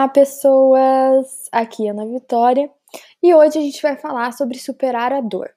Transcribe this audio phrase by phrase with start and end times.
[0.00, 1.46] Olá, pessoas!
[1.52, 2.70] Aqui é Ana Vitória
[3.22, 5.50] e hoje a gente vai falar sobre superar a dor.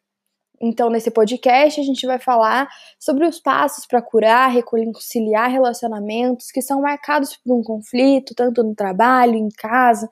[0.61, 2.67] Então, nesse podcast, a gente vai falar
[2.99, 8.75] sobre os passos para curar, reconciliar relacionamentos que são marcados por um conflito, tanto no
[8.75, 10.09] trabalho, em casa,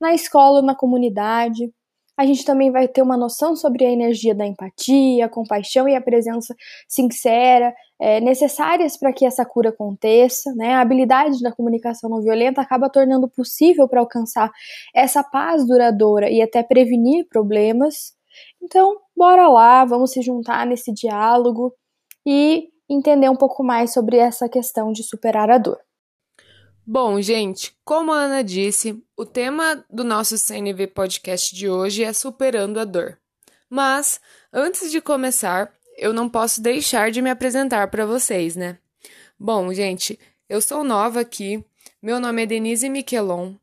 [0.00, 1.68] na escola na comunidade.
[2.16, 6.00] A gente também vai ter uma noção sobre a energia da empatia, compaixão e a
[6.00, 6.54] presença
[6.86, 10.52] sincera é, necessárias para que essa cura aconteça.
[10.54, 10.74] Né?
[10.74, 14.50] A habilidade da comunicação não violenta acaba tornando possível para alcançar
[14.94, 18.12] essa paz duradoura e até prevenir problemas.
[18.62, 21.74] Então, bora lá, vamos se juntar nesse diálogo
[22.26, 25.78] e entender um pouco mais sobre essa questão de superar a dor.
[26.84, 32.12] Bom, gente, como a Ana disse, o tema do nosso CNV podcast de hoje é
[32.12, 33.16] superando a dor.
[33.70, 34.20] Mas,
[34.52, 38.78] antes de começar, eu não posso deixar de me apresentar para vocês, né?
[39.38, 41.64] Bom, gente, eu sou nova aqui,
[42.02, 43.54] meu nome é Denise Miquelon.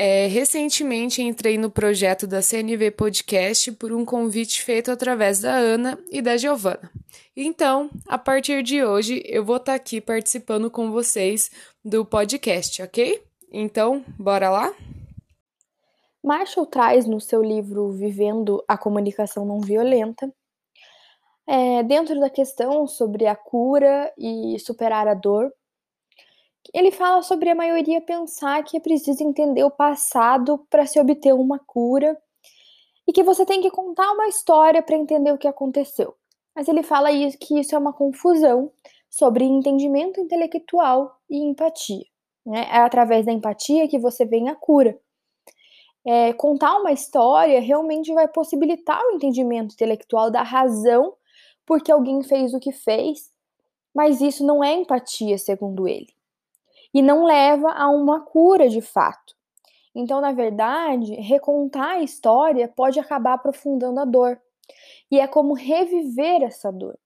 [0.00, 5.98] É, recentemente entrei no projeto da CNV Podcast por um convite feito através da Ana
[6.08, 6.88] e da Giovana.
[7.36, 11.50] Então, a partir de hoje, eu vou estar tá aqui participando com vocês
[11.84, 13.20] do podcast, ok?
[13.50, 14.72] Então, bora lá?
[16.22, 20.32] Marshall traz no seu livro Vivendo a Comunicação Não Violenta,
[21.44, 25.52] é, dentro da questão sobre a cura e superar a dor,
[26.72, 31.32] ele fala sobre a maioria pensar que é preciso entender o passado para se obter
[31.32, 32.16] uma cura
[33.06, 36.14] e que você tem que contar uma história para entender o que aconteceu.
[36.54, 37.08] Mas ele fala
[37.40, 38.70] que isso é uma confusão
[39.08, 42.04] sobre entendimento intelectual e empatia.
[42.44, 42.66] Né?
[42.70, 44.98] É através da empatia que você vem a cura.
[46.04, 51.14] É, contar uma história realmente vai possibilitar o entendimento intelectual da razão
[51.66, 53.30] porque alguém fez o que fez,
[53.94, 56.17] mas isso não é empatia, segundo ele.
[56.92, 59.34] E não leva a uma cura de fato.
[59.94, 64.40] Então, na verdade, recontar a história pode acabar aprofundando a dor.
[65.10, 66.98] E é como reviver essa dor.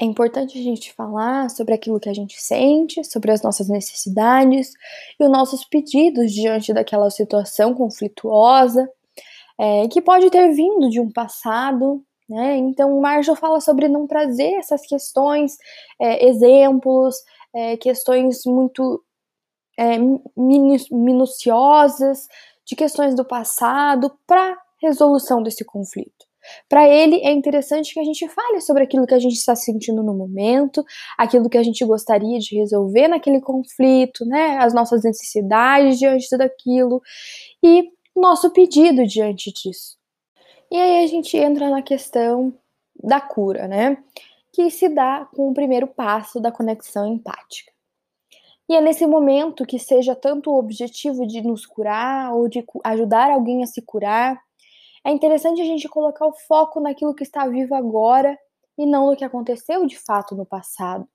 [0.00, 4.72] É importante a gente falar sobre aquilo que a gente sente, sobre as nossas necessidades
[5.18, 8.88] e os nossos pedidos diante daquela situação conflituosa,
[9.58, 12.02] é, que pode ter vindo de um passado.
[12.28, 12.56] Né?
[12.56, 15.56] Então, o Marshall fala sobre não trazer essas questões,
[16.00, 17.14] é, exemplos,
[17.54, 19.02] é, questões muito
[19.78, 19.96] é,
[20.90, 22.26] minuciosas,
[22.66, 26.26] de questões do passado, para resolução desse conflito.
[26.68, 30.02] Para ele, é interessante que a gente fale sobre aquilo que a gente está sentindo
[30.02, 30.84] no momento,
[31.16, 34.58] aquilo que a gente gostaria de resolver naquele conflito, né?
[34.58, 37.00] As nossas necessidades diante daquilo
[37.62, 39.96] e nosso pedido diante disso.
[40.70, 42.54] E aí a gente entra na questão
[43.02, 43.96] da cura, né?
[44.54, 47.72] Que se dá com o primeiro passo da conexão empática.
[48.68, 53.30] E é nesse momento que seja tanto o objetivo de nos curar ou de ajudar
[53.30, 54.40] alguém a se curar,
[55.04, 58.38] é interessante a gente colocar o foco naquilo que está vivo agora
[58.78, 61.06] e não no que aconteceu de fato no passado.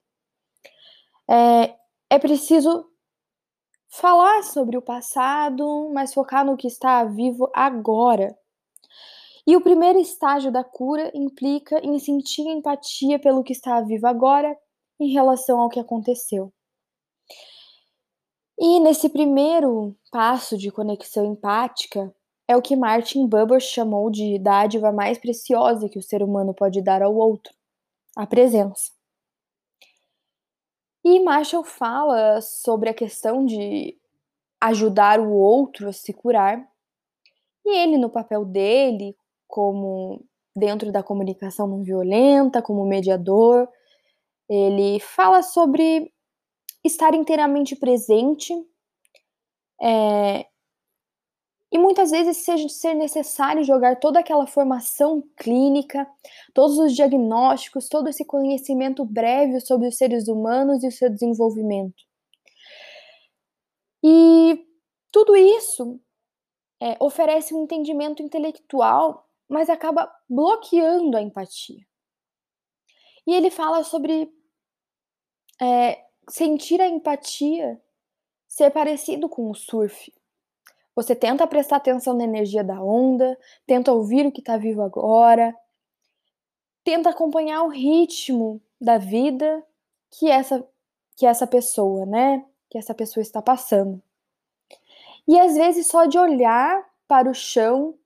[1.28, 1.76] É,
[2.10, 2.86] é preciso
[3.88, 8.38] falar sobre o passado, mas focar no que está vivo agora.
[9.50, 14.56] E o primeiro estágio da cura implica em sentir empatia pelo que está vivo agora
[15.00, 16.54] em relação ao que aconteceu.
[18.60, 22.14] E nesse primeiro passo de conexão empática,
[22.48, 26.80] é o que Martin Buber chamou de dádiva mais preciosa que o ser humano pode
[26.80, 27.52] dar ao outro,
[28.16, 28.92] a presença.
[31.04, 33.98] E Marshall fala sobre a questão de
[34.62, 36.64] ajudar o outro a se curar,
[37.66, 39.18] e ele, no papel dele,
[39.50, 40.24] como
[40.56, 43.68] dentro da comunicação não violenta, como mediador,
[44.48, 46.14] ele fala sobre
[46.84, 48.54] estar inteiramente presente
[49.82, 50.46] é,
[51.72, 56.08] e muitas vezes seja ser necessário jogar toda aquela formação clínica,
[56.54, 62.04] todos os diagnósticos, todo esse conhecimento breve sobre os seres humanos e o seu desenvolvimento.
[64.04, 64.66] E
[65.12, 66.00] tudo isso
[66.82, 71.84] é, oferece um entendimento intelectual, mas acaba bloqueando a empatia.
[73.26, 74.32] E ele fala sobre
[75.60, 77.82] é, sentir a empatia
[78.48, 80.14] ser parecido com o surf.
[80.96, 85.56] Você tenta prestar atenção na energia da onda, tenta ouvir o que está vivo agora,
[86.84, 89.66] tenta acompanhar o ritmo da vida
[90.12, 90.68] que essa
[91.16, 94.02] que essa pessoa, né, que essa pessoa está passando.
[95.28, 97.99] E às vezes só de olhar para o chão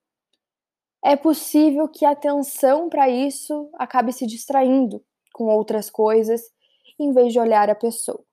[1.03, 5.03] é possível que a atenção para isso acabe se distraindo
[5.33, 6.41] com outras coisas
[6.97, 8.23] em vez de olhar a pessoa.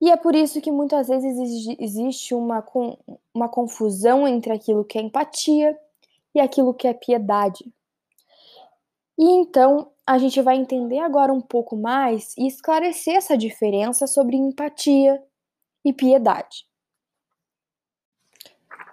[0.00, 1.36] E é por isso que muitas vezes
[1.78, 2.64] existe uma,
[3.32, 5.78] uma confusão entre aquilo que é empatia
[6.34, 7.72] e aquilo que é piedade.
[9.16, 14.36] E então a gente vai entender agora um pouco mais e esclarecer essa diferença sobre
[14.36, 15.22] empatia
[15.84, 16.66] e piedade.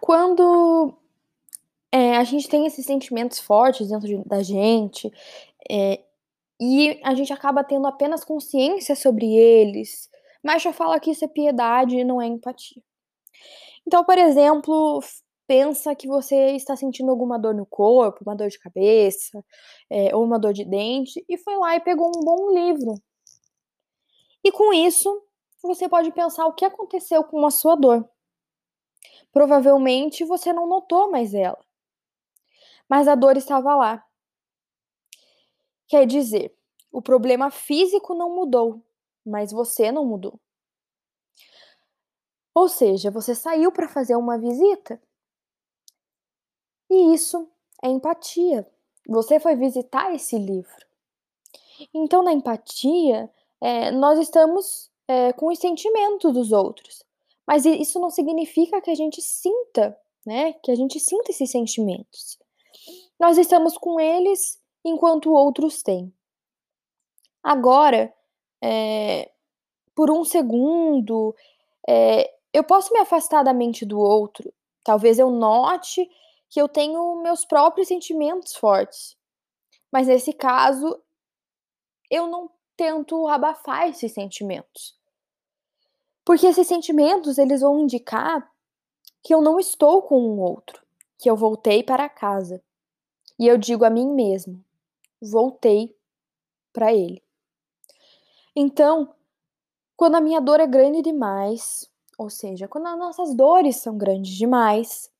[0.01, 0.97] Quando
[1.95, 5.09] é, a gente tem esses sentimentos fortes dentro de, da gente
[5.71, 6.03] é,
[6.59, 10.09] e a gente acaba tendo apenas consciência sobre eles,
[10.43, 12.83] mas já fala que isso é piedade e não é empatia.
[13.87, 15.01] Então, por exemplo,
[15.47, 19.41] pensa que você está sentindo alguma dor no corpo, uma dor de cabeça,
[19.89, 22.93] é, ou uma dor de dente, e foi lá e pegou um bom livro.
[24.43, 25.23] E com isso,
[25.63, 28.05] você pode pensar o que aconteceu com a sua dor.
[29.31, 31.64] Provavelmente você não notou mais ela,
[32.89, 34.05] mas a dor estava lá.
[35.87, 36.55] Quer dizer,
[36.91, 38.83] o problema físico não mudou,
[39.25, 40.39] mas você não mudou.
[42.53, 45.01] Ou seja, você saiu para fazer uma visita.
[46.89, 47.49] E isso
[47.83, 48.65] é empatia.
[49.07, 50.85] Você foi visitar esse livro.
[51.93, 53.29] Então, na empatia,
[53.61, 57.03] é, nós estamos é, com os sentimentos dos outros.
[57.45, 60.53] Mas isso não significa que a gente sinta, né?
[60.53, 62.39] Que a gente sinta esses sentimentos.
[63.19, 66.13] Nós estamos com eles enquanto outros têm.
[67.41, 68.13] Agora,
[68.61, 69.31] é,
[69.93, 71.35] por um segundo,
[71.87, 74.53] é, eu posso me afastar da mente do outro.
[74.83, 76.09] Talvez eu note
[76.49, 79.17] que eu tenho meus próprios sentimentos fortes.
[79.91, 81.01] Mas nesse caso,
[82.09, 84.97] eu não tento abafar esses sentimentos.
[86.23, 88.51] Porque esses sentimentos, eles vão indicar
[89.23, 90.83] que eu não estou com um outro,
[91.17, 92.63] que eu voltei para casa.
[93.37, 94.63] E eu digo a mim mesmo:
[95.21, 95.95] voltei
[96.71, 97.21] para ele.
[98.55, 99.13] Então,
[99.97, 104.35] quando a minha dor é grande demais, ou seja, quando as nossas dores são grandes
[104.35, 105.11] demais,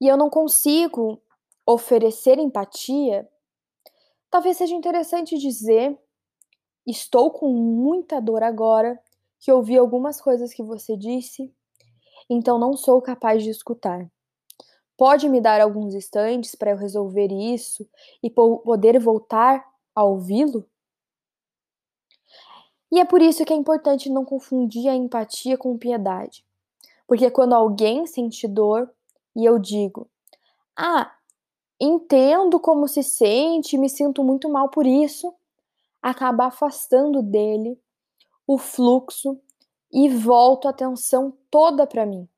[0.00, 1.20] e eu não consigo
[1.66, 3.28] oferecer empatia,
[4.30, 5.98] talvez seja interessante dizer:
[6.86, 9.00] estou com muita dor agora,
[9.40, 11.52] que ouvi algumas coisas que você disse,
[12.30, 14.10] então não sou capaz de escutar.
[14.96, 17.88] Pode me dar alguns instantes para eu resolver isso
[18.22, 19.64] e poder voltar
[19.94, 20.68] a ouvi-lo?
[22.92, 26.44] E é por isso que é importante não confundir a empatia com piedade.
[27.08, 28.88] Porque quando alguém sente dor
[29.34, 30.08] e eu digo:
[30.76, 31.12] Ah,
[31.80, 35.34] entendo como se sente, me sinto muito mal por isso,
[36.00, 37.78] acaba afastando dele
[38.46, 39.40] o fluxo
[39.92, 42.28] e volto a atenção toda para mim.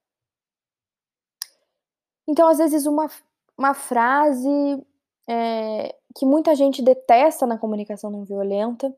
[2.27, 3.09] Então, às vezes, uma,
[3.57, 4.85] uma frase
[5.29, 8.95] é, que muita gente detesta na comunicação não violenta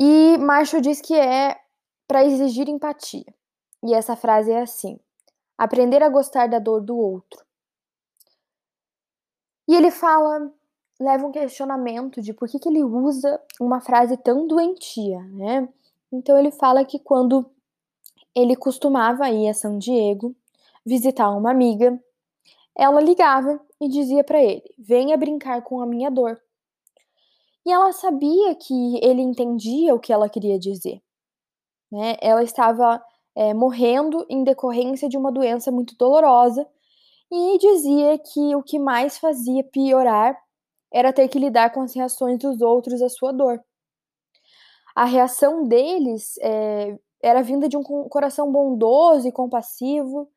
[0.00, 1.60] e Marshall diz que é
[2.06, 3.26] para exigir empatia.
[3.84, 4.96] E essa frase é assim:
[5.58, 7.44] aprender a gostar da dor do outro.
[9.66, 10.52] E ele fala,
[11.00, 15.68] leva um questionamento de por que, que ele usa uma frase tão doentia, né?
[16.12, 17.50] Então ele fala que quando
[18.34, 20.34] ele costumava ir a São Diego
[20.84, 21.98] visitar uma amiga,
[22.76, 26.40] ela ligava e dizia para ele: "Venha brincar com a minha dor".
[27.66, 31.02] E ela sabia que ele entendia o que ela queria dizer.
[31.92, 32.16] Né?
[32.20, 33.02] Ela estava
[33.36, 36.66] é, morrendo em decorrência de uma doença muito dolorosa
[37.30, 40.36] e dizia que o que mais fazia piorar
[40.92, 43.62] era ter que lidar com as reações dos outros à sua dor.
[44.96, 50.28] A reação deles é, era vinda de um coração bondoso e compassivo,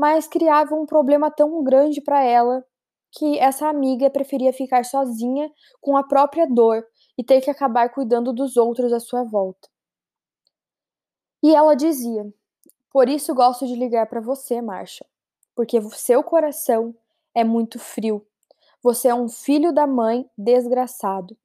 [0.00, 2.64] mas criava um problema tão grande para ela
[3.12, 6.86] que essa amiga preferia ficar sozinha com a própria dor
[7.18, 9.68] e ter que acabar cuidando dos outros à sua volta.
[11.42, 12.32] E ela dizia:
[12.90, 15.06] Por isso gosto de ligar para você, Marshall,
[15.54, 16.96] porque seu coração
[17.34, 18.26] é muito frio.
[18.82, 21.36] Você é um filho da mãe desgraçado.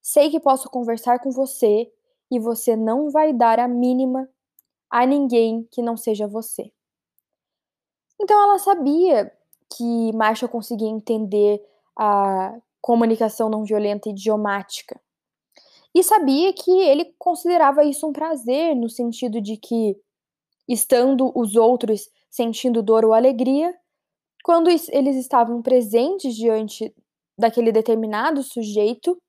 [0.00, 1.92] Sei que posso conversar com você
[2.30, 4.30] e você não vai dar a mínima
[4.88, 6.72] a ninguém que não seja você.
[8.22, 9.32] Então ela sabia
[9.76, 11.60] que Marshall conseguia entender
[11.98, 15.00] a comunicação não violenta idiomática.
[15.94, 20.00] E sabia que ele considerava isso um prazer, no sentido de que,
[20.68, 23.76] estando os outros sentindo dor ou alegria,
[24.42, 26.94] quando eles estavam presentes diante
[27.36, 29.20] daquele determinado sujeito,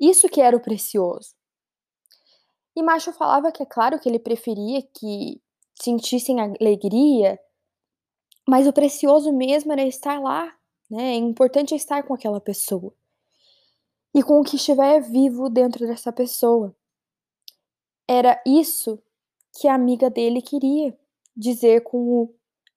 [0.00, 1.34] isso que era o precioso.
[2.74, 5.40] E Marshall falava que é claro que ele preferia que
[5.74, 7.38] sentissem alegria
[8.48, 10.56] mas o precioso mesmo era estar lá,
[10.90, 11.12] né?
[11.12, 12.94] É importante estar com aquela pessoa.
[14.14, 16.74] E com o que estiver vivo dentro dessa pessoa.
[18.08, 18.98] era isso
[19.60, 20.98] que a amiga dele queria
[21.36, 22.34] dizer com o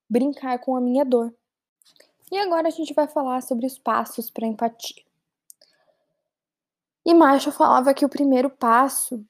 [0.09, 1.33] brincar com a minha dor.
[2.29, 5.05] E agora a gente vai falar sobre os passos para empatia.
[7.05, 9.25] E Marshall falava que o primeiro passo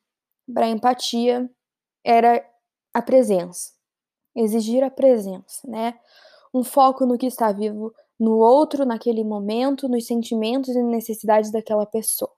[0.52, 1.48] para empatia
[2.04, 2.44] era
[2.92, 3.74] a presença,
[4.36, 6.00] exigir a presença, né?
[6.54, 11.86] Um foco no que está vivo no outro naquele momento, nos sentimentos e necessidades daquela
[11.86, 12.32] pessoa.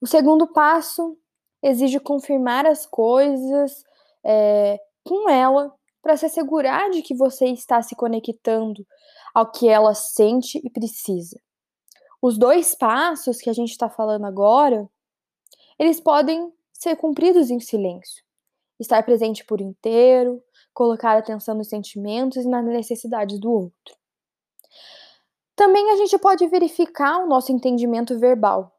[0.00, 1.16] O segundo passo
[1.62, 3.84] exige confirmar as coisas
[4.24, 5.72] é, com ela
[6.02, 8.86] para se assegurar de que você está se conectando
[9.34, 11.40] ao que ela sente e precisa.
[12.20, 14.88] Os dois passos que a gente está falando agora,
[15.78, 18.24] eles podem ser cumpridos em silêncio.
[18.78, 20.42] Estar presente por inteiro,
[20.76, 23.96] colocar atenção nos sentimentos e nas necessidades do outro.
[25.56, 28.78] Também a gente pode verificar o nosso entendimento verbal,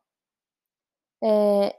[1.23, 1.75] é,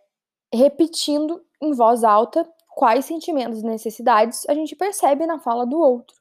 [0.52, 2.44] repetindo em voz alta
[2.74, 6.16] quais sentimentos e necessidades a gente percebe na fala do outro.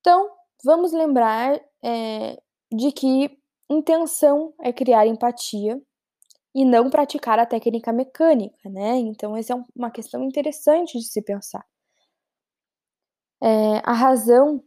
[0.00, 0.30] Então,
[0.64, 2.40] vamos lembrar é,
[2.72, 5.78] de que intenção é criar empatia
[6.54, 8.96] e não praticar a técnica mecânica, né?
[8.96, 11.66] Então, essa é uma questão interessante de se pensar.
[13.46, 14.64] É, a razão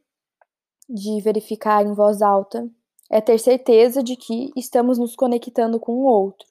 [0.88, 2.70] de verificar em voz alta
[3.10, 6.48] é ter certeza de que estamos nos conectando com o outro.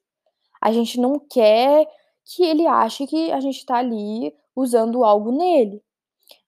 [0.61, 1.87] A gente não quer
[2.25, 5.81] que ele ache que a gente está ali usando algo nele.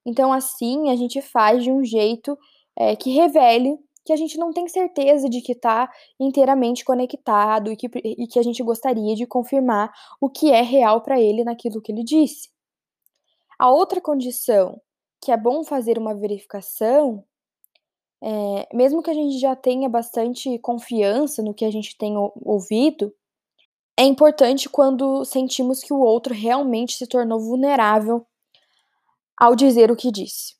[0.05, 2.37] Então, assim, a gente faz de um jeito
[2.77, 7.77] é, que revele que a gente não tem certeza de que está inteiramente conectado e
[7.77, 11.81] que, e que a gente gostaria de confirmar o que é real para ele naquilo
[11.81, 12.49] que ele disse.
[13.57, 14.81] A outra condição
[15.21, 17.23] que é bom fazer uma verificação,
[18.21, 23.13] é, mesmo que a gente já tenha bastante confiança no que a gente tem ouvido,
[23.97, 28.25] é importante quando sentimos que o outro realmente se tornou vulnerável
[29.37, 30.55] ao dizer o que disse.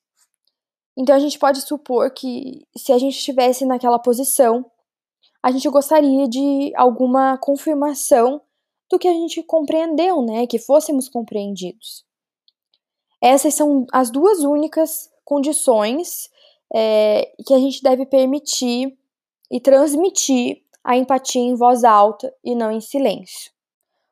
[0.97, 4.69] Então a gente pode supor que se a gente estivesse naquela posição,
[5.41, 8.41] a gente gostaria de alguma confirmação
[8.91, 10.45] do que a gente compreendeu, né?
[10.45, 12.03] Que fôssemos compreendidos.
[13.21, 16.29] Essas são as duas únicas condições
[16.73, 18.97] é, que a gente deve permitir
[19.51, 23.51] e transmitir a empatia em voz alta e não em silêncio.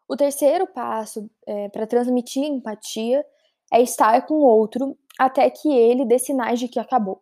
[0.07, 3.25] O terceiro passo é, para transmitir empatia
[3.71, 7.21] é estar com o outro até que ele dê sinais de que acabou.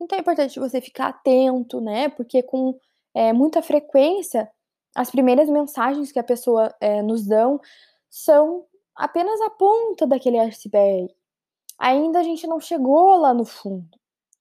[0.00, 2.08] Então é importante você ficar atento, né?
[2.08, 2.74] Porque com
[3.14, 4.50] é, muita frequência
[4.94, 7.60] as primeiras mensagens que a pessoa é, nos dão
[8.08, 8.64] são
[9.00, 11.12] apenas a ponta daquele iceberg.
[11.78, 13.88] Ainda a gente não chegou lá no fundo.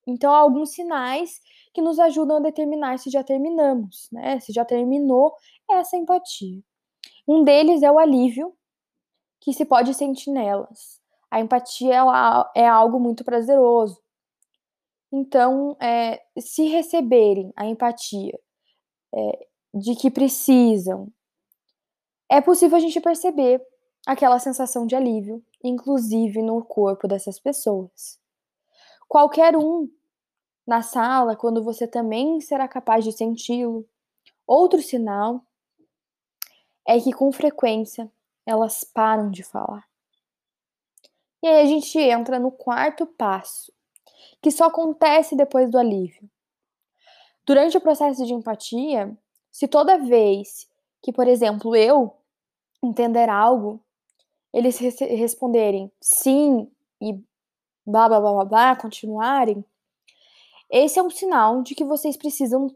[0.05, 1.39] Então, há alguns sinais
[1.73, 4.39] que nos ajudam a determinar se já terminamos, né?
[4.41, 5.33] Se já terminou
[5.69, 6.61] essa empatia.
[7.25, 8.53] Um deles é o alívio
[9.39, 10.99] que se pode sentir nelas.
[11.31, 14.01] A empatia ela é algo muito prazeroso.
[15.09, 18.37] Então, é, se receberem a empatia
[19.15, 21.07] é, de que precisam,
[22.27, 23.61] é possível a gente perceber
[24.09, 28.19] aquela sensação de alívio, inclusive no corpo dessas pessoas.
[29.07, 29.87] Qualquer um
[30.65, 33.87] na sala, quando você também será capaz de senti-lo.
[34.47, 35.43] Outro sinal
[36.87, 38.11] é que com frequência
[38.47, 39.87] elas param de falar.
[41.43, 43.71] E aí a gente entra no quarto passo,
[44.41, 46.27] que só acontece depois do alívio.
[47.45, 49.15] Durante o processo de empatia,
[49.51, 50.67] se toda vez
[50.99, 52.17] que, por exemplo, eu
[52.81, 53.79] entender algo,
[54.53, 56.69] eles responderem sim
[57.01, 57.13] e
[57.85, 59.63] blá blá blá blá, blá continuarem,
[60.69, 62.67] esse é um sinal de que vocês precisam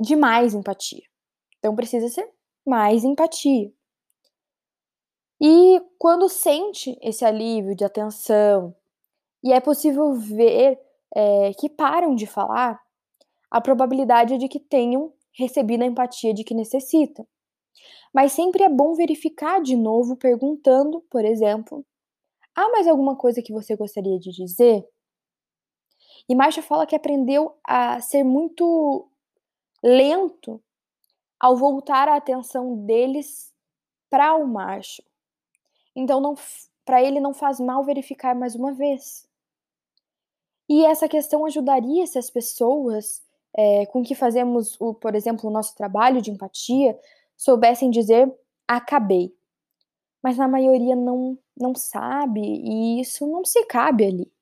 [0.00, 1.04] de mais empatia.
[1.58, 2.28] Então precisa ser
[2.66, 3.72] mais empatia.
[5.40, 8.74] E quando sente esse alívio de atenção
[9.42, 10.80] e é possível ver
[11.14, 12.80] é, que param de falar,
[13.50, 17.26] a probabilidade é de que tenham recebido a empatia de que necessitam.
[18.12, 21.84] Mas sempre é bom verificar de novo, perguntando, por exemplo,
[22.54, 24.86] há mais alguma coisa que você gostaria de dizer?
[26.28, 29.08] E Marshall fala que aprendeu a ser muito
[29.82, 30.62] lento
[31.38, 33.54] ao voltar a atenção deles
[34.10, 35.06] para o Marshall.
[35.94, 36.34] Então,
[36.84, 39.28] para ele não faz mal verificar mais uma vez.
[40.68, 43.22] E essa questão ajudaria se as pessoas
[43.56, 46.98] é, com que fazemos, o, por exemplo, o nosso trabalho de empatia
[47.38, 48.30] soubessem dizer
[48.66, 49.34] acabei.
[50.22, 54.32] Mas na maioria não, não sabe e isso não se cabe ali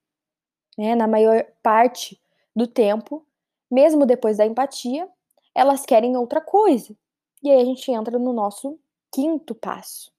[0.76, 2.20] né, na maior parte
[2.54, 3.26] do tempo,
[3.70, 5.08] mesmo depois da empatia,
[5.54, 6.94] elas querem outra coisa.
[7.42, 8.78] E aí a gente entra no nosso
[9.10, 10.12] quinto passo,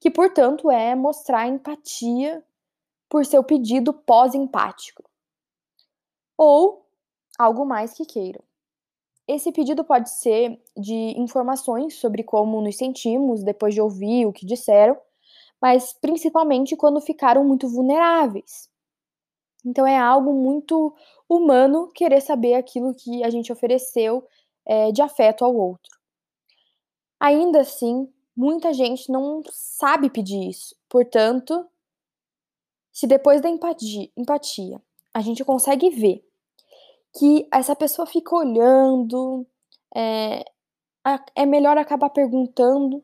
[0.00, 2.44] que, portanto, é mostrar empatia
[3.08, 5.04] por seu pedido pós-empático.
[6.36, 6.86] Ou
[7.38, 8.42] algo mais que queiram.
[9.28, 14.46] Esse pedido pode ser de informações sobre como nos sentimos depois de ouvir o que
[14.46, 14.98] disseram,
[15.60, 18.70] mas principalmente quando ficaram muito vulneráveis.
[19.66, 20.94] Então é algo muito
[21.28, 24.26] humano querer saber aquilo que a gente ofereceu
[24.64, 25.98] é, de afeto ao outro.
[27.20, 30.74] Ainda assim, muita gente não sabe pedir isso.
[30.88, 31.68] Portanto,
[32.90, 34.80] se depois da empatia, empatia
[35.12, 36.24] a gente consegue ver
[37.18, 39.44] que essa pessoa fica olhando,
[39.94, 40.44] é,
[41.34, 43.02] é melhor acabar perguntando.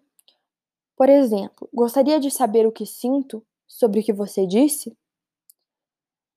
[0.96, 4.96] Por exemplo, gostaria de saber o que sinto sobre o que você disse?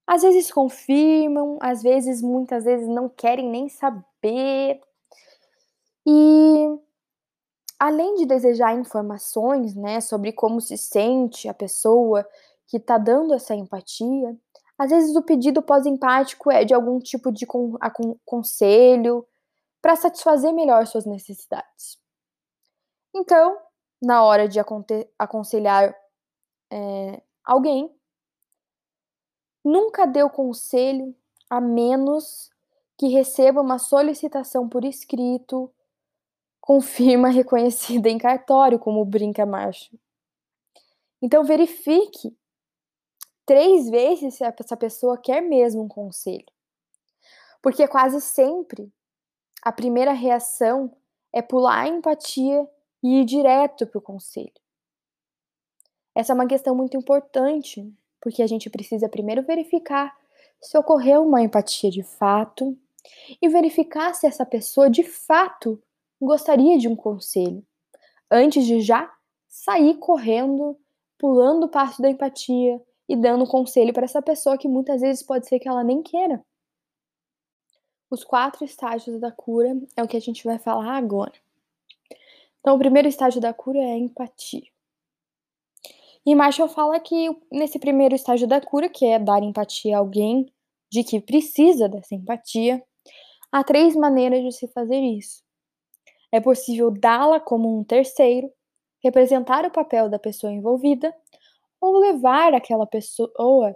[0.07, 4.81] Às vezes confirmam, às vezes, muitas vezes não querem nem saber.
[6.03, 6.79] E
[7.77, 12.27] além de desejar informações, né, sobre como se sente a pessoa
[12.65, 14.35] que está dando essa empatia,
[14.77, 17.77] às vezes o pedido pós-empático é de algum tipo de con
[18.25, 19.25] conselho
[19.81, 21.97] para satisfazer melhor suas necessidades.
[23.15, 23.57] Então,
[24.01, 24.59] na hora de
[25.17, 25.95] aconselhar
[26.71, 27.91] é, alguém,
[29.63, 31.15] nunca dê o conselho
[31.49, 32.51] a menos
[32.97, 35.71] que receba uma solicitação por escrito
[36.59, 39.99] com firma reconhecida em cartório, como brinca Marshall.
[41.21, 42.37] Então verifique
[43.47, 46.45] três vezes se essa pessoa quer mesmo um conselho.
[47.61, 48.93] Porque quase sempre
[49.63, 50.93] a primeira reação
[51.33, 52.69] é pular a empatia
[53.01, 54.51] e ir direto para o conselho.
[56.13, 60.15] Essa é uma questão muito importante, porque a gente precisa primeiro verificar
[60.59, 62.77] se ocorreu uma empatia de fato
[63.41, 65.81] e verificar se essa pessoa de fato
[66.19, 67.63] gostaria de um conselho,
[68.29, 69.11] antes de já
[69.47, 70.77] sair correndo,
[71.17, 75.47] pulando o passo da empatia e dando conselho para essa pessoa que muitas vezes pode
[75.47, 76.43] ser que ela nem queira.
[78.09, 81.33] Os quatro estágios da cura é o que a gente vai falar agora.
[82.59, 84.67] Então, o primeiro estágio da cura é a empatia.
[86.25, 90.51] E Marshall fala que nesse primeiro estágio da cura, que é dar empatia a alguém
[90.89, 92.83] de que precisa dessa empatia,
[93.51, 95.41] há três maneiras de se fazer isso.
[96.31, 98.51] É possível dá-la como um terceiro,
[99.01, 101.13] representar o papel da pessoa envolvida
[101.79, 103.75] ou levar aquela pessoa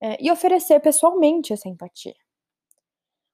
[0.00, 2.14] é, e oferecer pessoalmente essa empatia.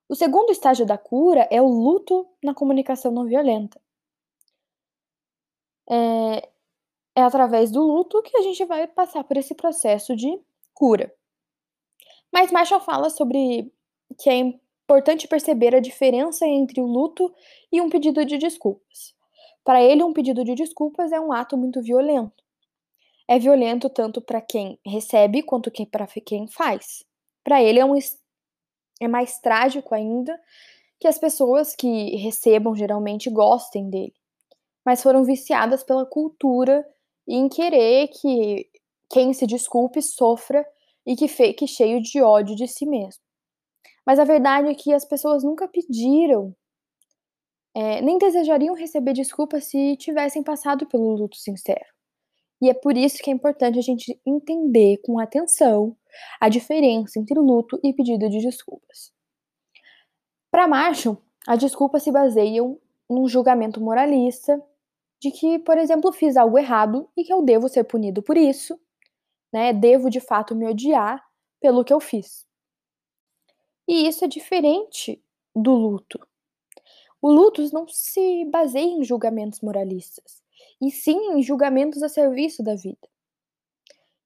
[0.09, 3.81] O segundo estágio da cura é o luto na comunicação não violenta.
[5.91, 6.49] É,
[7.17, 10.41] é através do luto que a gente vai passar por esse processo de
[10.73, 11.13] cura.
[12.33, 13.73] Mas Marshall fala sobre
[14.19, 17.35] que é importante perceber a diferença entre o luto
[17.73, 19.15] e um pedido de desculpas.
[19.65, 22.48] Para ele, um pedido de desculpas é um ato muito violento
[23.29, 27.05] é violento tanto para quem recebe quanto para quem faz.
[27.45, 27.95] Para ele é, um,
[29.01, 30.41] é mais trágico ainda
[30.99, 34.15] que as pessoas que recebam geralmente gostem dele,
[34.85, 36.85] mas foram viciadas pela cultura
[37.27, 38.69] em querer que
[39.11, 40.67] quem se desculpe sofra
[41.07, 43.23] e que fique cheio de ódio de si mesmo.
[44.05, 46.57] Mas a verdade é que as pessoas nunca pediram,
[47.75, 51.98] é, nem desejariam receber desculpas se tivessem passado pelo luto sincero.
[52.61, 55.97] E é por isso que é importante a gente entender com atenção
[56.41, 59.13] a diferença entre luto e pedido de desculpas.
[60.51, 64.61] Para Marshall, as desculpas se baseiam num julgamento moralista
[65.21, 68.79] de que, por exemplo, fiz algo errado e que eu devo ser punido por isso,
[69.53, 69.73] né?
[69.73, 71.25] Devo de fato me odiar
[71.61, 72.47] pelo que eu fiz.
[73.87, 75.23] E isso é diferente
[75.55, 76.21] do luto.
[77.21, 80.43] O luto não se baseia em julgamentos moralistas
[80.81, 83.09] e sim em julgamentos a serviço da vida.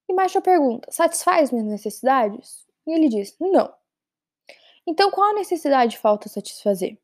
[0.09, 2.67] E Marshall pergunta: satisfaz minhas necessidades?
[2.87, 3.73] E ele diz: não.
[4.87, 6.99] Então qual necessidade falta satisfazer?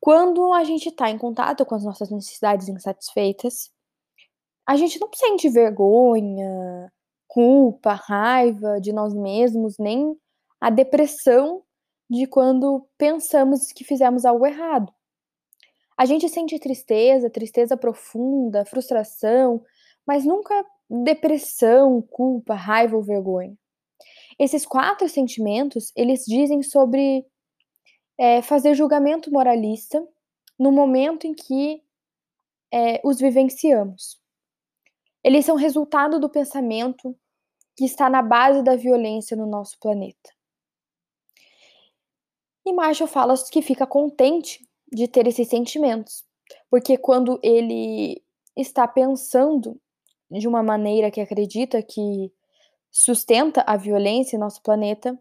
[0.00, 3.72] Quando a gente está em contato com as nossas necessidades insatisfeitas,
[4.66, 6.92] a gente não sente vergonha,
[7.26, 10.14] culpa, raiva de nós mesmos, nem
[10.60, 11.62] a depressão
[12.08, 14.92] de quando pensamos que fizemos algo errado.
[15.96, 19.64] A gente sente tristeza, tristeza profunda, frustração,
[20.06, 23.56] mas nunca depressão, culpa, raiva ou vergonha.
[24.38, 27.24] Esses quatro sentimentos, eles dizem sobre
[28.18, 30.06] é, fazer julgamento moralista
[30.58, 31.82] no momento em que
[32.72, 34.20] é, os vivenciamos.
[35.22, 37.16] Eles são resultado do pensamento
[37.76, 40.32] que está na base da violência no nosso planeta.
[42.66, 46.24] E Marshall fala que fica contente de ter esses sentimentos.
[46.70, 48.22] Porque quando ele
[48.56, 49.80] está pensando
[50.30, 52.32] de uma maneira que acredita que
[52.90, 55.18] sustenta a violência em nosso planeta,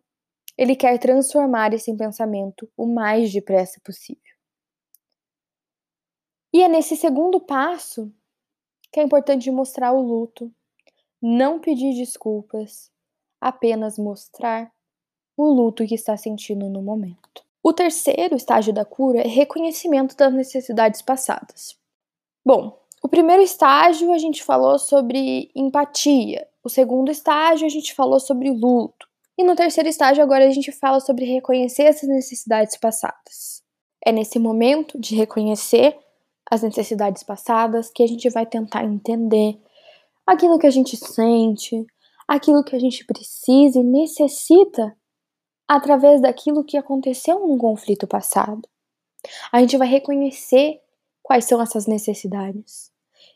[0.57, 4.21] ele quer transformar esse pensamento o mais depressa possível.
[6.53, 8.13] E é nesse segundo passo
[8.91, 10.53] que é importante mostrar o luto,
[11.19, 12.91] não pedir desculpas,
[13.41, 14.71] apenas mostrar
[15.35, 17.43] o luto que está sentindo no momento.
[17.65, 21.77] O terceiro estágio da cura é reconhecimento das necessidades passadas.
[22.45, 28.19] Bom, o primeiro estágio a gente falou sobre empatia, o segundo estágio a gente falou
[28.19, 33.63] sobre luto, e no terceiro estágio agora a gente fala sobre reconhecer essas necessidades passadas.
[34.05, 35.97] É nesse momento de reconhecer
[36.51, 39.57] as necessidades passadas que a gente vai tentar entender
[40.27, 41.85] aquilo que a gente sente,
[42.27, 44.93] aquilo que a gente precisa e necessita
[45.67, 48.67] através daquilo que aconteceu no conflito passado.
[49.51, 50.81] A gente vai reconhecer
[51.21, 52.91] quais são essas necessidades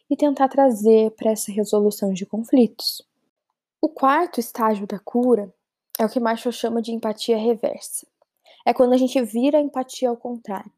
[0.10, 3.02] e tentar trazer para essa resolução de conflitos.
[3.82, 5.54] O quarto estágio da cura
[6.00, 8.06] é o que Marshall chama de empatia reversa.
[8.66, 10.72] É quando a gente vira a empatia ao contrário.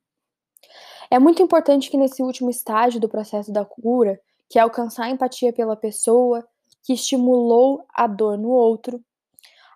[1.10, 5.10] É muito importante que nesse último estágio do processo da cura, que é alcançar a
[5.10, 6.48] empatia pela pessoa
[6.84, 9.04] que estimulou a dor no outro,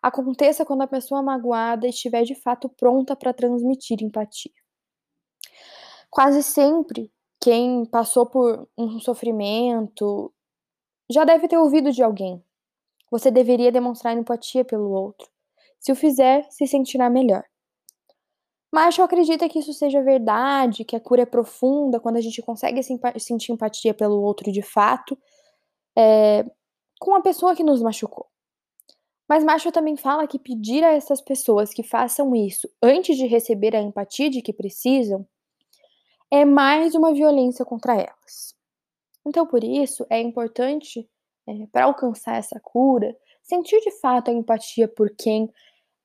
[0.03, 4.51] aconteça quando a pessoa magoada estiver de fato pronta para transmitir empatia.
[6.09, 10.31] Quase sempre, quem passou por um sofrimento
[11.09, 12.43] já deve ter ouvido de alguém.
[13.09, 15.29] Você deveria demonstrar empatia pelo outro.
[15.79, 17.43] Se o fizer, se sentirá melhor.
[18.73, 22.81] Marshall acredita que isso seja verdade, que a cura é profunda quando a gente consegue
[23.19, 25.17] sentir empatia pelo outro de fato,
[25.95, 26.43] é,
[26.99, 28.32] com a pessoa que nos machucou.
[29.33, 33.75] Mas Marshall também fala que pedir a essas pessoas que façam isso antes de receber
[33.75, 35.27] a empatia de que precisam
[36.29, 38.55] é mais uma violência contra elas.
[39.25, 41.09] Então, por isso, é importante,
[41.47, 45.51] é, para alcançar essa cura, sentir de fato a empatia por quem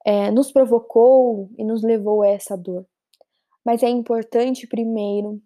[0.06, 2.86] é, nos provocou e nos levou a essa dor.
[3.62, 5.38] Mas é importante, primeiro,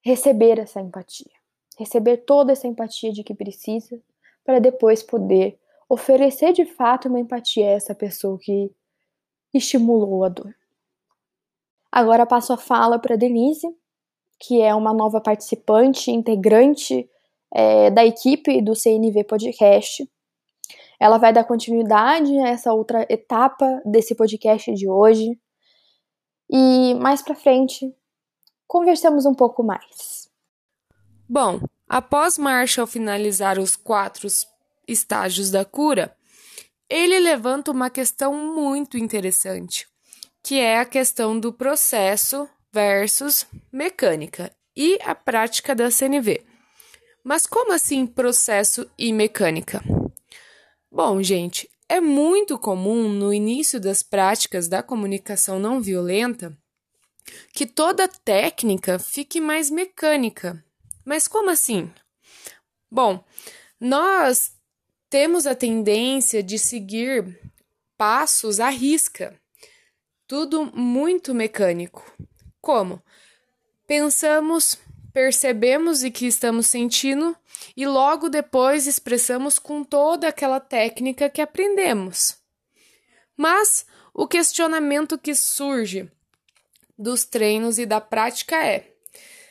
[0.00, 1.32] receber essa empatia,
[1.76, 4.00] receber toda essa empatia de que precisa,
[4.44, 8.70] para depois poder oferecer de fato uma empatia a essa pessoa que
[9.52, 10.54] estimulou a dor.
[11.90, 13.68] Agora passo a fala para Denise,
[14.40, 17.08] que é uma nova participante, integrante
[17.54, 20.10] é, da equipe do CNV Podcast.
[20.98, 25.38] Ela vai dar continuidade a essa outra etapa desse podcast de hoje.
[26.50, 27.94] E mais para frente,
[28.66, 30.28] conversamos um pouco mais.
[31.28, 34.28] Bom, após Marshall finalizar os quatro
[34.86, 36.16] estágios da cura,
[36.88, 39.86] ele levanta uma questão muito interessante,
[40.42, 46.44] que é a questão do processo versus mecânica e a prática da CNV.
[47.22, 49.82] Mas como assim processo e mecânica?
[50.90, 56.56] Bom, gente, é muito comum no início das práticas da comunicação não violenta
[57.52, 60.62] que toda técnica fique mais mecânica.
[61.04, 61.90] Mas como assim?
[62.90, 63.24] Bom,
[63.80, 64.53] nós
[65.14, 67.38] temos a tendência de seguir
[67.96, 69.32] passos à risca,
[70.26, 72.04] tudo muito mecânico.
[72.60, 73.00] Como?
[73.86, 74.76] Pensamos
[75.12, 77.36] percebemos e que estamos sentindo
[77.76, 82.36] e logo depois expressamos com toda aquela técnica que aprendemos.
[83.36, 86.10] Mas o questionamento que surge
[86.98, 88.90] dos treinos e da prática é: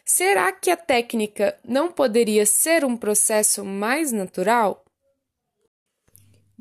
[0.03, 4.83] será que a técnica não poderia ser um processo mais natural?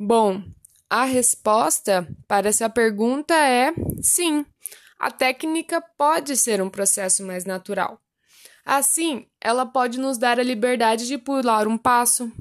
[0.05, 0.43] Bom,
[0.91, 4.45] a resposta para essa pergunta é sim.
[4.99, 8.01] A técnica pode ser um processo mais natural.
[8.65, 12.33] Assim, ela pode nos dar a liberdade de pular um passo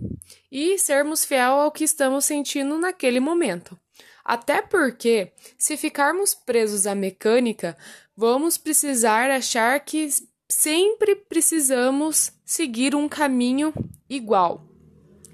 [0.52, 3.80] e sermos fiel ao que estamos sentindo naquele momento.
[4.26, 7.78] Até porque, se ficarmos presos à mecânica,
[8.18, 10.10] vamos precisar achar que
[10.50, 13.72] sempre precisamos seguir um caminho
[14.10, 14.66] igual.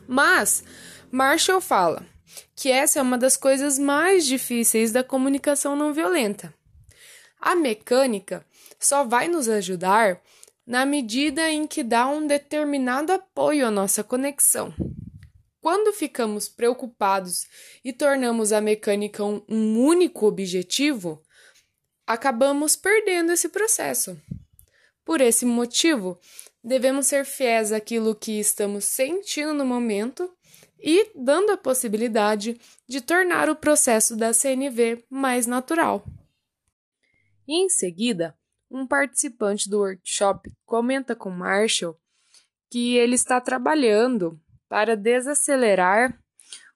[0.05, 0.61] Mas
[1.09, 2.05] Marshall fala
[2.57, 6.51] que essa é uma das coisas mais difíceis da comunicação não violenta.
[7.39, 8.43] A mecânica
[8.79, 10.19] só vai nos ajudar
[10.65, 14.73] na medida em que dá um determinado apoio à nossa conexão.
[15.61, 17.45] Quando ficamos preocupados
[17.85, 21.21] e tornamos a mecânica um, um único objetivo,
[22.07, 24.19] acabamos perdendo esse processo.
[25.05, 26.19] Por esse motivo,
[26.63, 30.35] devemos ser fiéis àquilo que estamos sentindo no momento
[30.79, 36.05] e dando a possibilidade de tornar o processo da CNV mais natural.
[37.47, 38.37] E em seguida,
[38.69, 41.97] um participante do workshop comenta com Marshall
[42.69, 46.21] que ele está trabalhando para desacelerar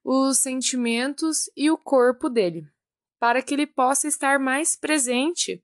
[0.04, 2.68] os sentimentos e o corpo dele,
[3.20, 5.64] para que ele possa estar mais presente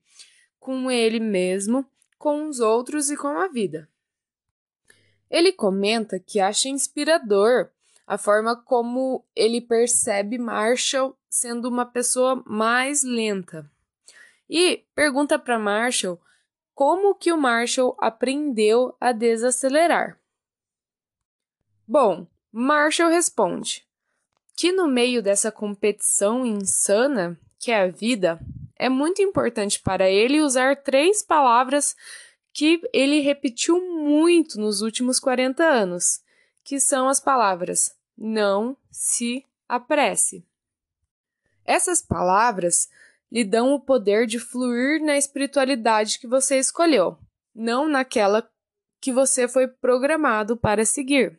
[0.58, 1.84] com ele mesmo,
[2.18, 3.88] com os outros e com a vida.
[5.30, 7.70] Ele comenta que acha inspirador
[8.08, 13.70] a forma como ele percebe Marshall sendo uma pessoa mais lenta.
[14.48, 16.18] E pergunta para Marshall
[16.74, 20.18] como que o Marshall aprendeu a desacelerar.
[21.86, 23.86] Bom, Marshall responde
[24.56, 28.38] que no meio dessa competição insana que é a vida,
[28.78, 31.96] é muito importante para ele usar três palavras
[32.52, 36.22] que ele repetiu muito nos últimos 40 anos,
[36.64, 40.44] que são as palavras não se apresse.
[41.64, 42.88] Essas palavras
[43.30, 47.16] lhe dão o poder de fluir na espiritualidade que você escolheu,
[47.54, 48.50] não naquela
[49.00, 51.38] que você foi programado para seguir.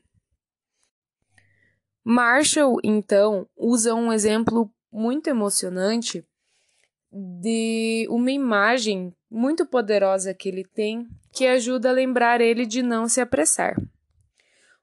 [2.04, 6.26] Marshall, então, usa um exemplo muito emocionante
[7.12, 13.08] de uma imagem muito poderosa que ele tem que ajuda a lembrar ele de não
[13.08, 13.76] se apressar.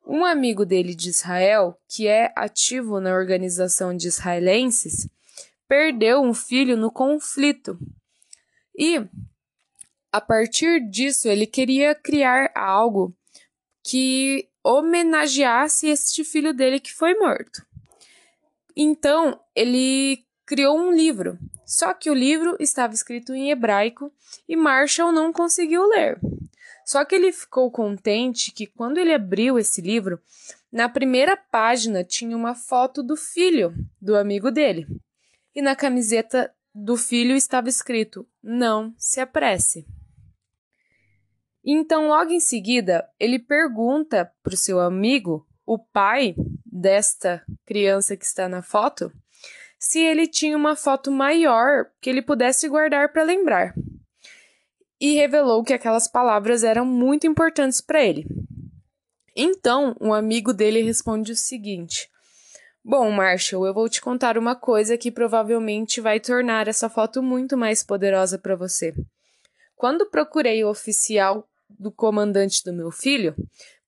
[0.07, 5.09] Um amigo dele de Israel, que é ativo na organização de israelenses,
[5.67, 7.77] perdeu um filho no conflito.
[8.79, 9.05] E
[10.13, 13.13] a partir disso, ele queria criar algo
[13.83, 17.67] que homenageasse este filho dele que foi morto.
[18.77, 21.37] Então, ele criou um livro.
[21.67, 24.13] Só que o livro estava escrito em hebraico
[24.49, 26.21] e Marshall não conseguiu ler.
[26.87, 30.21] Só que ele ficou contente que quando ele abriu esse livro,
[30.71, 34.87] na primeira página tinha uma foto do filho do amigo dele.
[35.53, 39.85] E na camiseta do filho estava escrito: Não se apresse.
[41.65, 48.25] Então, logo em seguida, ele pergunta para o seu amigo, o pai desta criança que
[48.25, 49.13] está na foto,
[49.77, 53.75] se ele tinha uma foto maior que ele pudesse guardar para lembrar.
[55.01, 58.27] E revelou que aquelas palavras eram muito importantes para ele.
[59.35, 62.11] Então, um amigo dele responde o seguinte:
[62.83, 67.57] Bom, Marshall, eu vou te contar uma coisa que provavelmente vai tornar essa foto muito
[67.57, 68.95] mais poderosa para você.
[69.75, 73.35] Quando procurei o oficial do comandante do meu filho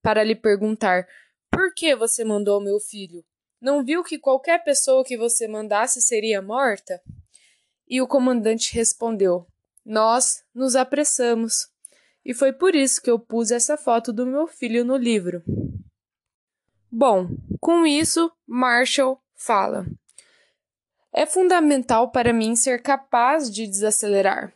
[0.03, 1.07] para lhe perguntar
[1.51, 3.25] por que você mandou meu filho?
[3.61, 7.01] Não viu que qualquer pessoa que você mandasse seria morta?
[7.88, 9.47] E o comandante respondeu:
[9.88, 11.66] Nós nos apressamos.
[12.22, 15.42] E foi por isso que eu pus essa foto do meu filho no livro.
[16.92, 19.87] Bom, com isso, Marshall fala:
[21.11, 24.53] É fundamental para mim ser capaz de desacelerar,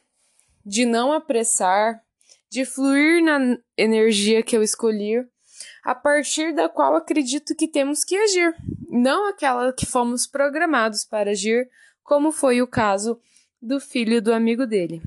[0.67, 2.05] de não apressar,
[2.51, 5.27] de fluir na energia que eu escolhi,
[5.83, 8.55] a partir da qual acredito que temos que agir,
[8.87, 11.71] não aquela que fomos programados para agir,
[12.03, 13.19] como foi o caso
[13.63, 15.01] do filho do amigo dele.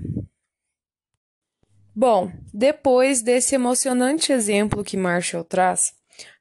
[1.94, 5.94] Bom, depois desse emocionante exemplo que Marshall traz,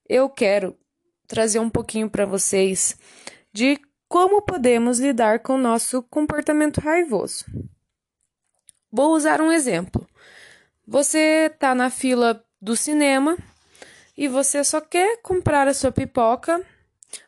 [0.08, 0.76] eu quero
[1.26, 2.96] trazer um pouquinho para vocês
[3.52, 7.44] de como podemos lidar com o nosso comportamento raivoso.
[8.90, 10.06] Vou usar um exemplo.
[10.86, 13.36] Você está na fila do cinema
[14.16, 16.64] e você só quer comprar a sua pipoca,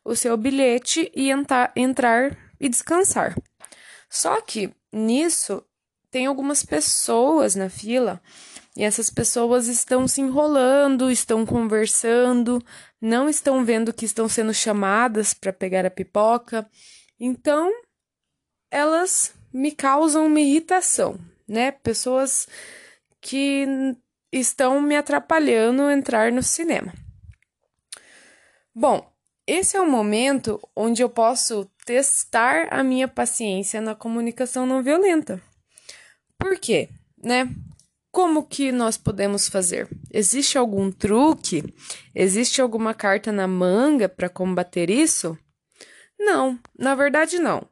[0.04, 3.34] o seu bilhete e entrar, e descansar.
[4.16, 5.62] Só que nisso
[6.10, 8.18] tem algumas pessoas na fila
[8.74, 12.64] e essas pessoas estão se enrolando, estão conversando,
[12.98, 16.66] não estão vendo que estão sendo chamadas para pegar a pipoca.
[17.20, 17.70] Então,
[18.70, 21.70] elas me causam uma irritação, né?
[21.70, 22.48] Pessoas
[23.20, 23.66] que
[24.32, 26.94] estão me atrapalhando entrar no cinema.
[28.74, 29.06] Bom,
[29.46, 35.40] esse é o momento onde eu posso testar a minha paciência na comunicação não violenta.
[36.38, 36.88] Por quê?
[37.22, 37.48] Né?
[38.10, 39.88] Como que nós podemos fazer?
[40.12, 41.62] Existe algum truque?
[42.14, 45.38] Existe alguma carta na manga para combater isso?
[46.18, 47.68] Não, na verdade não.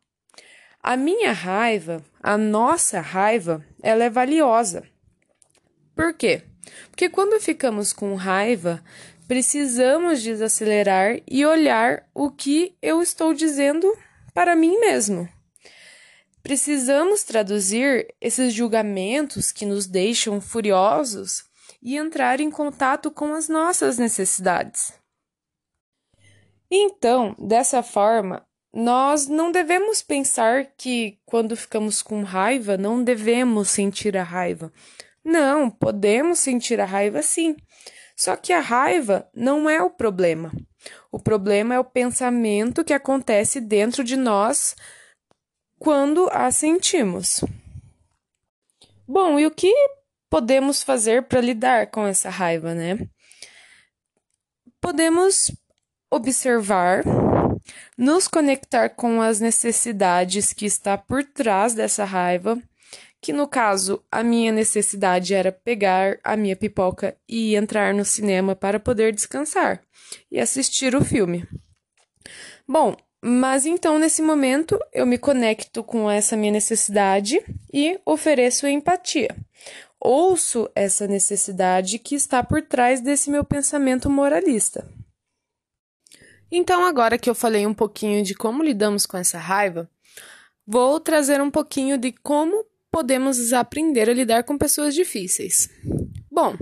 [0.83, 4.85] A minha raiva, a nossa raiva, ela é valiosa.
[5.95, 6.43] Por quê?
[6.91, 8.83] Porque quando ficamos com raiva,
[9.27, 13.91] precisamos desacelerar e olhar o que eu estou dizendo
[14.33, 15.29] para mim mesmo.
[16.43, 21.45] Precisamos traduzir esses julgamentos que nos deixam furiosos
[21.83, 24.93] e entrar em contato com as nossas necessidades.
[26.71, 34.17] Então, dessa forma, nós não devemos pensar que quando ficamos com raiva, não devemos sentir
[34.17, 34.73] a raiva.
[35.25, 37.57] Não, podemos sentir a raiva sim.
[38.17, 40.53] Só que a raiva não é o problema.
[41.11, 44.77] O problema é o pensamento que acontece dentro de nós
[45.79, 47.45] quando a sentimos.
[49.07, 49.73] Bom, e o que
[50.31, 52.99] podemos fazer para lidar com essa raiva, né?
[54.81, 55.51] Podemos
[56.11, 57.03] observar,
[57.97, 62.61] nos conectar com as necessidades que está por trás dessa raiva,
[63.25, 68.55] que no caso a minha necessidade era pegar a minha pipoca e entrar no cinema
[68.55, 69.81] para poder descansar
[70.31, 71.49] e assistir o filme.
[72.69, 79.35] Bom, mas então nesse momento eu me conecto com essa minha necessidade e ofereço empatia.
[79.99, 84.87] Ouço essa necessidade que está por trás desse meu pensamento moralista.
[86.53, 89.89] Então, agora que eu falei um pouquinho de como lidamos com essa raiva,
[90.67, 92.64] vou trazer um pouquinho de como
[92.95, 95.69] podemos aprender a lidar com pessoas difíceis.
[96.31, 96.57] Bom,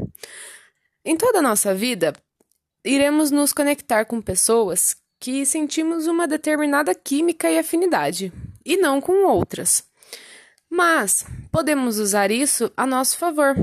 [1.04, 2.14] em toda a nossa vida,
[2.82, 8.32] iremos nos conectar com pessoas que sentimos uma determinada química e afinidade,
[8.64, 9.84] e não com outras.
[10.70, 13.54] Mas podemos usar isso a nosso favor.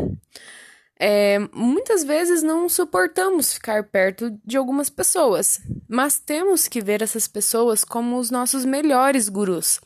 [0.99, 7.27] É, muitas vezes não suportamos ficar perto de algumas pessoas, mas temos que ver essas
[7.27, 9.81] pessoas como os nossos melhores gurus.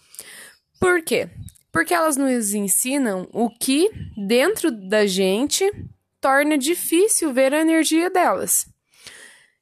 [0.81, 1.29] Por quê?
[1.73, 5.69] Porque elas nos ensinam o que, dentro da gente,
[6.21, 8.67] torna difícil ver a energia delas.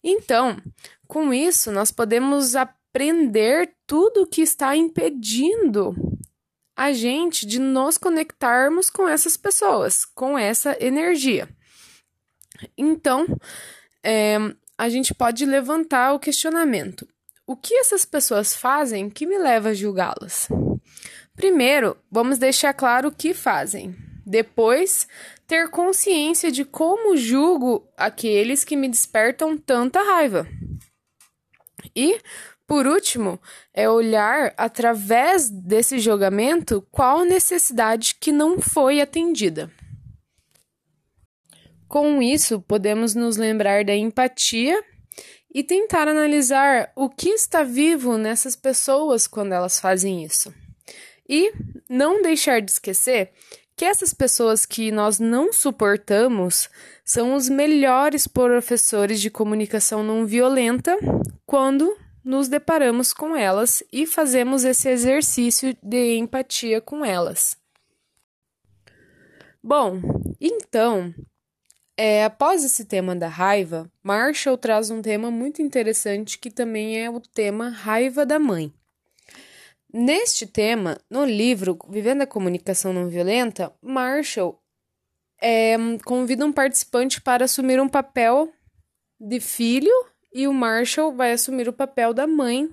[0.03, 0.61] Então,
[1.07, 5.95] com isso, nós podemos aprender tudo o que está impedindo
[6.75, 11.47] a gente de nos conectarmos com essas pessoas, com essa energia.
[12.77, 13.25] Então,
[14.03, 14.37] é,
[14.77, 17.07] a gente pode levantar o questionamento:
[17.47, 20.47] o que essas pessoas fazem que me leva a julgá-las?
[21.41, 23.95] Primeiro, vamos deixar claro o que fazem.
[24.23, 25.07] Depois,
[25.47, 30.47] ter consciência de como julgo aqueles que me despertam tanta raiva.
[31.95, 32.19] E
[32.67, 33.41] por último,
[33.73, 39.71] é olhar através desse julgamento qual necessidade que não foi atendida.
[41.87, 44.79] Com isso, podemos nos lembrar da empatia
[45.51, 50.53] e tentar analisar o que está vivo nessas pessoas quando elas fazem isso.
[51.31, 51.53] E
[51.89, 53.31] não deixar de esquecer
[53.73, 56.69] que essas pessoas que nós não suportamos
[57.05, 60.97] são os melhores professores de comunicação não violenta
[61.45, 67.57] quando nos deparamos com elas e fazemos esse exercício de empatia com elas.
[69.63, 70.01] Bom,
[70.39, 71.15] então,
[71.95, 77.09] é, após esse tema da raiva, Marshall traz um tema muito interessante que também é
[77.09, 78.73] o tema raiva da mãe.
[79.93, 84.57] Neste tema, no livro Vivendo a Comunicação Não Violenta, Marshall
[85.41, 85.75] é,
[86.05, 88.53] convida um participante para assumir um papel
[89.19, 89.91] de filho
[90.33, 92.69] e o Marshall vai assumir o papel da mãe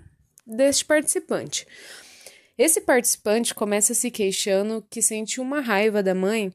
[0.47, 1.67] deste participante.
[2.57, 6.55] Esse participante começa se queixando que sente uma raiva da mãe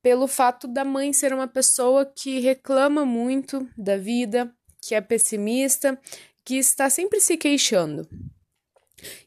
[0.00, 6.00] pelo fato da mãe ser uma pessoa que reclama muito da vida, que é pessimista,
[6.44, 8.08] que está sempre se queixando.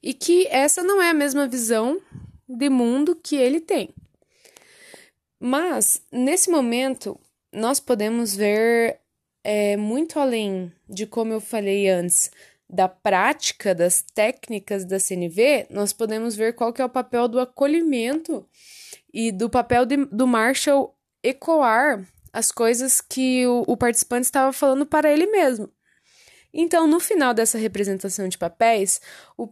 [0.02, 2.02] E que essa não é a mesma visão
[2.48, 3.94] de mundo que ele tem.
[5.40, 7.20] Mas, nesse momento,
[7.52, 9.00] nós podemos ver
[9.44, 12.32] é, muito além de como eu falei antes,
[12.70, 17.40] da prática das técnicas da CNV, nós podemos ver qual que é o papel do
[17.40, 18.48] acolhimento
[19.14, 24.86] e do papel de, do Marshall ecoar as coisas que o, o participante estava falando
[24.86, 25.70] para ele mesmo.
[26.54, 29.02] Então, no final dessa representação de papéis,
[29.38, 29.50] o,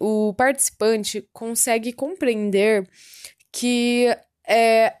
[0.00, 2.88] o participante consegue compreender
[3.52, 4.06] que
[4.46, 4.94] é,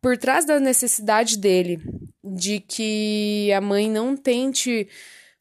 [0.00, 1.80] por trás da necessidade dele
[2.24, 4.88] de que a mãe não tente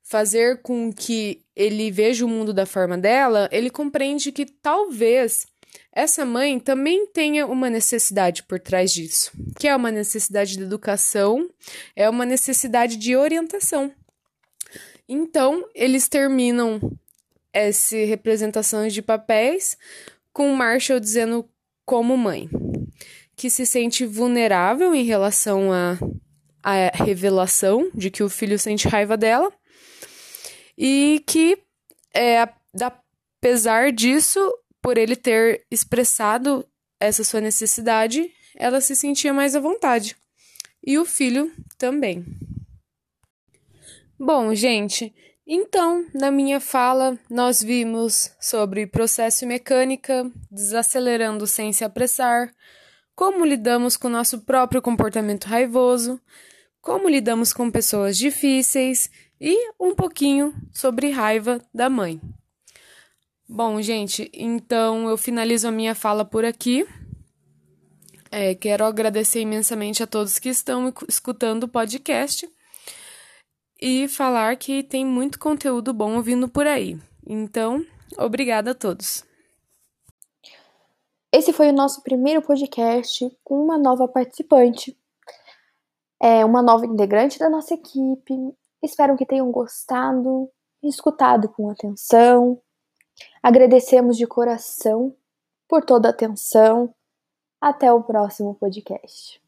[0.03, 5.47] fazer com que ele veja o mundo da forma dela, ele compreende que talvez
[5.91, 11.49] essa mãe também tenha uma necessidade por trás disso, que é uma necessidade de educação,
[11.95, 13.91] é uma necessidade de orientação.
[15.07, 16.79] Então, eles terminam
[17.53, 19.77] essa representações de papéis
[20.33, 21.47] com Marshall dizendo
[21.85, 22.49] como mãe
[23.35, 25.97] que se sente vulnerável em relação à,
[26.63, 29.51] à revelação de que o filho sente raiva dela
[30.77, 31.57] e que,
[32.13, 32.47] é,
[32.81, 34.39] apesar disso,
[34.81, 36.65] por ele ter expressado
[36.99, 40.15] essa sua necessidade, ela se sentia mais à vontade.
[40.85, 42.25] E o filho também.
[44.17, 45.13] Bom, gente,
[45.45, 52.49] então, na minha fala, nós vimos sobre processo e mecânica, desacelerando sem se apressar,
[53.13, 56.19] como lidamos com nosso próprio comportamento raivoso,
[56.81, 62.21] como lidamos com pessoas difíceis e um pouquinho sobre raiva da mãe.
[63.49, 66.87] Bom, gente, então eu finalizo a minha fala por aqui.
[68.31, 72.49] É, quero agradecer imensamente a todos que estão escutando o podcast
[73.81, 76.97] e falar que tem muito conteúdo bom vindo por aí.
[77.25, 77.85] Então,
[78.17, 79.25] obrigada a todos.
[81.31, 84.97] Esse foi o nosso primeiro podcast com uma nova participante
[86.21, 88.33] é uma nova integrante da nossa equipe.
[88.81, 90.49] Espero que tenham gostado
[90.81, 92.59] escutado com atenção.
[93.43, 95.15] Agradecemos de coração
[95.67, 96.93] por toda a atenção.
[97.61, 99.41] Até o próximo podcast.